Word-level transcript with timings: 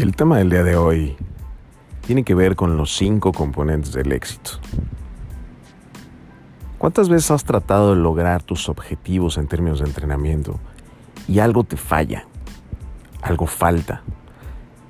El 0.00 0.16
tema 0.16 0.38
del 0.38 0.48
día 0.48 0.62
de 0.62 0.78
hoy 0.78 1.14
tiene 2.06 2.22
que 2.24 2.34
ver 2.34 2.56
con 2.56 2.78
los 2.78 2.96
cinco 2.96 3.32
componentes 3.32 3.92
del 3.92 4.12
éxito. 4.12 4.52
¿Cuántas 6.78 7.10
veces 7.10 7.30
has 7.30 7.44
tratado 7.44 7.94
de 7.94 8.00
lograr 8.00 8.42
tus 8.42 8.70
objetivos 8.70 9.36
en 9.36 9.46
términos 9.46 9.80
de 9.80 9.84
entrenamiento 9.84 10.58
y 11.28 11.40
algo 11.40 11.64
te 11.64 11.76
falla? 11.76 12.26
Algo 13.20 13.46
falta. 13.46 14.02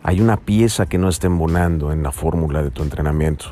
Hay 0.04 0.20
una 0.20 0.36
pieza 0.36 0.86
que 0.86 0.98
no 0.98 1.08
está 1.08 1.26
embonando 1.26 1.90
en 1.90 2.04
la 2.04 2.12
fórmula 2.12 2.62
de 2.62 2.70
tu 2.70 2.84
entrenamiento. 2.84 3.46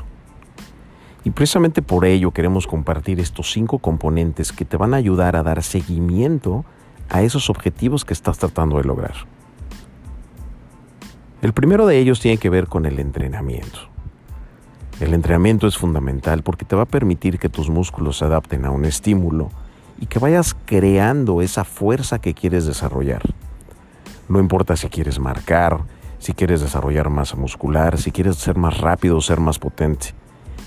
Y 1.25 1.31
precisamente 1.31 1.81
por 1.81 2.05
ello 2.05 2.31
queremos 2.31 2.67
compartir 2.67 3.19
estos 3.19 3.51
cinco 3.51 3.79
componentes 3.79 4.53
que 4.53 4.63
te 4.63 4.77
van 4.77 4.93
a 4.93 4.97
ayudar 4.97 5.35
a 5.35 5.43
dar 5.43 5.61
seguimiento 5.61 6.63
a 7.09 7.21
esos 7.21 7.49
objetivos 7.49 8.05
que 8.05 8.13
estás 8.13 8.37
tratando 8.37 8.77
de 8.77 8.85
lograr. 8.85 9.38
El 11.41 11.53
primero 11.53 11.87
de 11.87 11.97
ellos 11.97 12.19
tiene 12.19 12.37
que 12.37 12.49
ver 12.49 12.67
con 12.67 12.85
el 12.85 12.99
entrenamiento. 12.99 13.79
El 14.99 15.13
entrenamiento 15.13 15.67
es 15.67 15.77
fundamental 15.77 16.43
porque 16.43 16.65
te 16.65 16.75
va 16.75 16.83
a 16.83 16.85
permitir 16.85 17.39
que 17.39 17.47
tus 17.47 17.69
músculos 17.69 18.17
se 18.17 18.25
adapten 18.25 18.65
a 18.65 18.71
un 18.71 18.83
estímulo 18.83 19.49
y 20.01 20.07
que 20.07 20.19
vayas 20.19 20.53
creando 20.65 21.41
esa 21.41 21.63
fuerza 21.63 22.19
que 22.19 22.33
quieres 22.33 22.65
desarrollar. 22.65 23.21
No 24.27 24.39
importa 24.39 24.75
si 24.75 24.89
quieres 24.89 25.17
marcar, 25.17 25.79
si 26.19 26.33
quieres 26.33 26.59
desarrollar 26.59 27.09
masa 27.09 27.37
muscular, 27.37 27.97
si 27.97 28.11
quieres 28.11 28.35
ser 28.35 28.57
más 28.57 28.79
rápido 28.79 29.15
o 29.15 29.21
ser 29.21 29.39
más 29.39 29.59
potente. 29.59 30.07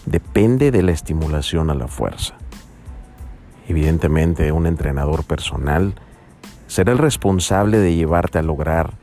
Depende 0.06 0.70
de 0.70 0.82
la 0.82 0.92
estimulación 0.92 1.68
a 1.68 1.74
la 1.74 1.86
fuerza. 1.86 2.34
Evidentemente, 3.68 4.50
un 4.52 4.66
entrenador 4.66 5.24
personal 5.24 5.94
será 6.66 6.92
el 6.92 6.98
responsable 6.98 7.78
de 7.78 7.94
llevarte 7.94 8.38
a 8.38 8.42
lograr 8.42 8.94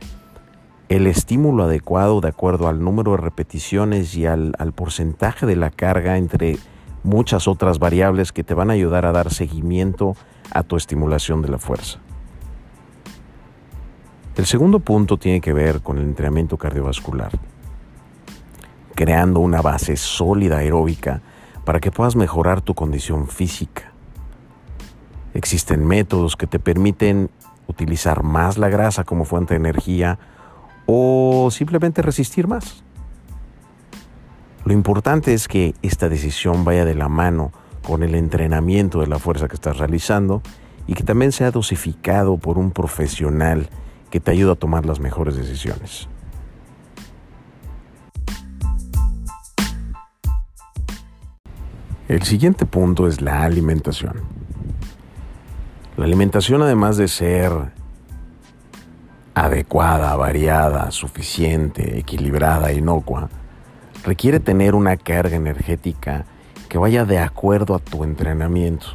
el 0.89 1.05
estímulo 1.05 1.65
adecuado 1.65 2.19
de 2.19 2.29
acuerdo 2.29 2.67
al 2.67 2.83
número 2.83 3.11
de 3.11 3.17
repeticiones 3.17 4.15
y 4.15 4.25
al, 4.25 4.53
porcentaje 4.75 5.45
de 5.45 5.55
la 5.55 5.69
carga 5.69 6.17
entre 6.17 6.57
muchas 7.03 7.47
otras 7.47 7.77
variables 7.77 8.31
que 8.31 8.43
te 8.43 8.55
van 8.55 8.71
a 8.71 8.73
ayudar 8.73 9.05
a 9.05 9.11
dar 9.11 9.31
seguimiento 9.31 10.15
a 10.51 10.63
tu 10.63 10.75
estimulación 10.75 11.43
de 11.43 11.49
la 11.49 11.59
fuerza. 11.59 11.99
El 14.35 14.47
segundo 14.47 14.79
punto 14.79 15.17
tiene 15.17 15.41
que 15.41 15.53
ver 15.53 15.81
con 15.81 15.99
el 15.99 16.05
entrenamiento 16.05 16.57
cardiovascular, 16.57 17.31
creando 18.95 19.41
una 19.41 19.61
base 19.61 19.95
sólida 19.95 20.57
aeróbica 20.57 21.21
para 21.65 21.79
que 21.79 21.91
puedas 21.91 22.15
mejorar 22.15 22.61
tu 22.61 22.73
condición 22.73 23.27
física. 23.27 23.91
Existen 25.35 25.85
métodos 25.85 26.35
que 26.35 26.47
te 26.47 26.57
permiten 26.57 27.29
utilizar 27.67 28.23
más 28.23 28.57
la 28.57 28.69
grasa 28.69 29.03
como 29.03 29.25
fuente 29.25 29.53
de 29.53 29.59
energía 29.59 30.17
o 30.91 31.51
simplemente 31.51 32.01
resistir 32.01 32.47
más. 32.47 32.83
Lo 34.65 34.73
importante 34.73 35.35
es 35.35 35.47
que 35.47 35.75
esta 35.83 36.09
decisión 36.09 36.65
vaya 36.65 36.83
de 36.83 36.95
la 36.95 37.07
mano 37.07 37.51
con 37.83 38.01
el 38.01 38.15
entrenamiento 38.15 38.99
de 38.99 39.05
la 39.05 39.19
fuerza 39.19 39.47
que 39.47 39.53
estás 39.53 39.77
realizando 39.77 40.41
y 40.87 40.95
que 40.95 41.03
también 41.03 41.31
sea 41.31 41.51
dosificado 41.51 42.37
por 42.37 42.57
un 42.57 42.71
profesional 42.71 43.69
que 44.09 44.19
te 44.19 44.31
ayude 44.31 44.53
a 44.53 44.55
tomar 44.55 44.87
las 44.87 44.99
mejores 44.99 45.35
decisiones. 45.35 46.07
El 52.07 52.23
siguiente 52.23 52.65
punto 52.65 53.07
es 53.07 53.21
la 53.21 53.43
alimentación. 53.43 54.23
La 55.97 56.05
alimentación 56.05 56.63
además 56.63 56.97
de 56.97 57.07
ser 57.07 57.78
adecuada, 59.39 60.15
variada, 60.17 60.91
suficiente, 60.91 61.97
equilibrada, 61.97 62.73
inocua, 62.73 63.29
requiere 64.03 64.41
tener 64.41 64.75
una 64.75 64.97
carga 64.97 65.38
energética 65.38 66.25
que 66.67 66.77
vaya 66.77 67.05
de 67.05 67.19
acuerdo 67.19 67.73
a 67.73 67.79
tu 67.79 68.03
entrenamiento. 68.03 68.88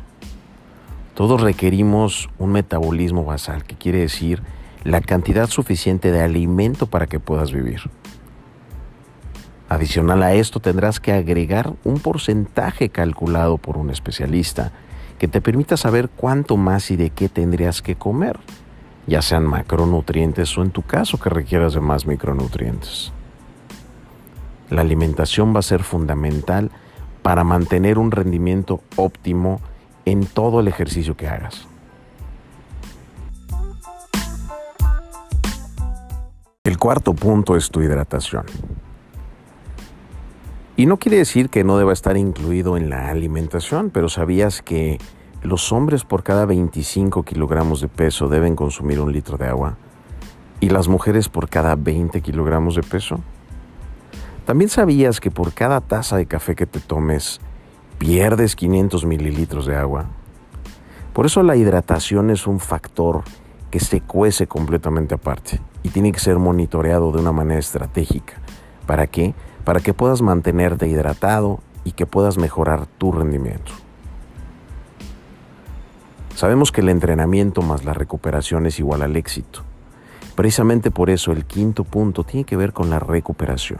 Todos 1.15 1.41
requerimos 1.41 2.29
un 2.39 2.53
metabolismo 2.53 3.25
basal, 3.25 3.65
que 3.65 3.77
quiere 3.77 4.01
decir 4.01 4.43
la 4.85 5.01
cantidad 5.01 5.49
suficiente 5.49 6.13
de 6.13 6.21
alimento 6.21 6.87
para 6.89 7.07
que 7.07 7.21
puedas 7.21 7.51
vivir. 7.51 7.81
Adicional 9.71 10.23
a 10.23 10.35
esto 10.35 10.61
tendrás 10.61 11.01
que 11.01 11.13
agregar 11.13 11.73
un 11.85 12.01
porcentaje 12.01 12.91
calculado 12.91 13.57
por 13.57 13.79
un 13.79 13.89
especialista 13.89 14.73
que 15.19 15.27
te 15.27 15.41
permita 15.41 15.79
saber 15.79 16.11
cuánto 16.11 16.59
más 16.59 16.91
y 16.91 16.97
de 16.97 17.09
qué 17.09 17.31
tendrías 17.31 17.81
que 17.81 17.97
comer 17.97 18.39
ya 19.07 19.23
sean 19.23 19.45
macronutrientes 19.45 20.57
o 20.57 20.63
en 20.63 20.71
tu 20.71 20.83
caso 20.83 21.19
que 21.19 21.31
requieras 21.31 21.75
de 21.75 21.81
más 21.81 22.07
micronutrientes. 22.07 23.13
La 24.71 24.81
alimentación 24.81 25.55
va 25.55 25.61
a 25.61 25.63
ser 25.63 25.83
fundamental 25.83 26.71
para 27.23 27.45
mantener 27.45 27.99
un 27.99 28.11
rendimiento 28.11 28.81
óptimo 28.97 29.61
en 30.05 30.27
todo 30.27 30.61
el 30.61 30.69
ejercicio 30.69 31.17
que 31.17 31.29
hagas. 31.29 31.67
El 36.65 36.79
cuarto 36.79 37.15
punto 37.15 37.57
es 37.57 37.71
tu 37.71 37.83
hidratación. 37.83 38.47
Y 40.77 40.87
no 40.87 40.97
quiere 40.97 41.19
decir 41.19 41.51
que 41.51 41.63
no 41.63 41.79
deba 41.79 41.93
estar 41.93 42.17
incluido 42.17 42.77
en 42.77 42.91
la 42.91 43.11
alimentación, 43.11 43.91
pero 43.91 44.09
sabías 44.09 44.61
que 44.61 44.99
los 45.45 45.73
hombres 45.73 46.05
por 46.05 46.23
cada 46.23 46.47
25 46.47 47.23
kilogramos 47.23 47.83
de 47.83 47.89
peso 47.89 48.29
deben 48.29 48.57
consumir 48.57 48.99
un 48.99 49.13
litro 49.13 49.37
de 49.37 49.47
agua 49.47 49.77
y 50.59 50.71
las 50.71 50.89
mujeres 50.89 51.29
por 51.29 51.51
cada 51.51 51.77
20 51.77 52.23
kilogramos 52.23 52.77
de 52.77 52.83
peso. 52.83 53.21
¿También 54.47 54.71
sabías 54.71 55.21
que 55.21 55.31
por 55.31 55.53
cada 55.53 55.83
taza 55.83 56.17
de 56.17 56.25
café 56.25 56.55
que 56.55 56.65
te 56.65 56.81
tomes 56.81 57.43
pierdes 57.99 58.57
500 58.57 59.05
mililitros 59.05 59.67
de 59.67 59.77
agua? 59.77 60.07
Por 61.13 61.27
eso 61.27 61.43
la 61.43 61.57
hidratación 61.57 62.31
es 62.31 62.47
un 62.47 62.59
factor 62.59 63.23
que 63.71 63.81
se 63.81 64.01
cuece 64.01 64.47
completamente 64.47 65.15
aparte 65.15 65.61
y 65.83 65.91
tiene 65.91 66.11
que 66.13 66.21
ser 66.21 66.39
monitoreado 66.39 67.13
de 67.13 67.21
una 67.21 67.33
manera 67.33 67.61
estratégica. 67.61 68.33
¿Para 68.87 69.09
qué? 69.09 69.35
Para 69.65 69.81
que 69.81 69.93
puedas 69.93 70.23
mantenerte 70.23 70.89
hidratado 70.89 71.61
y 71.85 71.93
que 71.93 72.07
puedas 72.07 72.39
mejorar 72.39 72.87
tu 72.87 73.13
rendimiento. 73.13 73.84
Sabemos 76.35 76.73
que 76.73 76.81
el 76.81 76.89
entrenamiento 76.89 77.63
más 77.63 77.85
la 77.85 77.95
recuperación 77.95 78.67
es 78.67 78.81
igual 78.81 79.03
al 79.03 79.15
éxito. 79.15 79.61
Precisamente 80.35 80.91
por 80.91 81.09
eso 81.09 81.31
el 81.31 81.45
quinto 81.45 81.85
punto 81.85 82.25
tiene 82.25 82.45
que 82.45 82.57
ver 82.57 82.73
con 82.73 82.91
la 82.91 82.99
recuperación. 82.99 83.79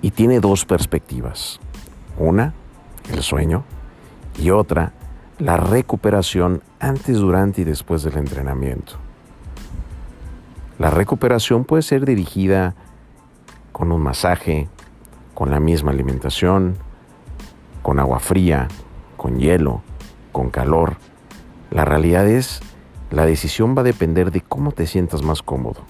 Y 0.00 0.12
tiene 0.12 0.38
dos 0.38 0.64
perspectivas. 0.64 1.58
Una, 2.18 2.54
el 3.12 3.20
sueño, 3.22 3.64
y 4.38 4.50
otra, 4.50 4.92
la 5.40 5.56
recuperación 5.56 6.62
antes, 6.78 7.18
durante 7.18 7.62
y 7.62 7.64
después 7.64 8.04
del 8.04 8.16
entrenamiento. 8.16 8.92
La 10.78 10.90
recuperación 10.90 11.64
puede 11.64 11.82
ser 11.82 12.04
dirigida 12.04 12.76
con 13.72 13.90
un 13.90 14.02
masaje, 14.02 14.68
con 15.34 15.50
la 15.50 15.58
misma 15.58 15.90
alimentación, 15.90 16.76
con 17.82 17.98
agua 17.98 18.20
fría, 18.20 18.68
con 19.16 19.40
hielo, 19.40 19.82
con 20.30 20.50
calor 20.50 20.96
la 21.74 21.84
realidad 21.84 22.26
es, 22.28 22.60
la 23.10 23.26
decisión 23.26 23.76
va 23.76 23.80
a 23.80 23.84
depender 23.84 24.30
de 24.30 24.40
cómo 24.40 24.70
te 24.70 24.86
sientas 24.86 25.22
más 25.22 25.42
cómodo. 25.42 25.80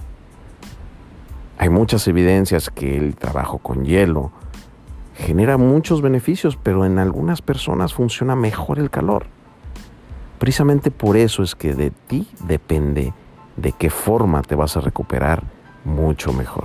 Hay 1.58 1.68
muchas 1.68 2.08
evidencias 2.08 2.70
que 2.70 2.96
el 2.96 3.16
trabajo 3.16 3.58
con 3.58 3.84
hielo 3.84 4.32
genera 5.14 5.58
muchos 5.58 6.00
beneficios, 6.00 6.56
pero 6.56 6.86
en 6.86 6.98
algunas 6.98 7.42
personas 7.42 7.92
funciona 7.92 8.34
mejor 8.34 8.78
el 8.78 8.88
calor. 8.88 9.26
Precisamente 10.38 10.90
por 10.90 11.18
eso 11.18 11.42
es 11.42 11.54
que 11.54 11.74
de 11.74 11.90
ti 11.90 12.26
depende 12.46 13.12
de 13.56 13.72
qué 13.72 13.90
forma 13.90 14.40
te 14.40 14.54
vas 14.54 14.78
a 14.78 14.80
recuperar 14.80 15.44
mucho 15.84 16.32
mejor. 16.32 16.64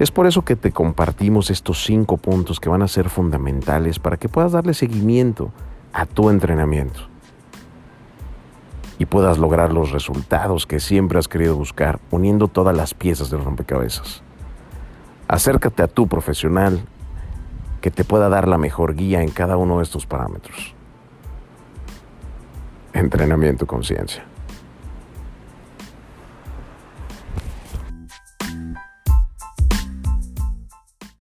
Es 0.00 0.10
por 0.10 0.26
eso 0.26 0.42
que 0.42 0.56
te 0.56 0.72
compartimos 0.72 1.48
estos 1.50 1.84
cinco 1.84 2.16
puntos 2.16 2.58
que 2.58 2.68
van 2.68 2.82
a 2.82 2.88
ser 2.88 3.08
fundamentales 3.08 4.00
para 4.00 4.16
que 4.16 4.28
puedas 4.28 4.52
darle 4.52 4.74
seguimiento 4.74 5.52
a 5.96 6.04
tu 6.04 6.28
entrenamiento 6.28 7.00
y 8.98 9.06
puedas 9.06 9.38
lograr 9.38 9.72
los 9.72 9.92
resultados 9.92 10.66
que 10.66 10.78
siempre 10.78 11.18
has 11.18 11.26
querido 11.26 11.56
buscar 11.56 12.00
uniendo 12.10 12.48
todas 12.48 12.76
las 12.76 12.92
piezas 12.92 13.30
del 13.30 13.42
rompecabezas. 13.42 14.22
Acércate 15.26 15.82
a 15.82 15.88
tu 15.88 16.06
profesional 16.06 16.82
que 17.80 17.90
te 17.90 18.04
pueda 18.04 18.28
dar 18.28 18.46
la 18.46 18.58
mejor 18.58 18.94
guía 18.94 19.22
en 19.22 19.30
cada 19.30 19.56
uno 19.56 19.78
de 19.78 19.84
estos 19.84 20.04
parámetros. 20.04 20.74
Entrenamiento 22.92 23.66
conciencia. 23.66 24.26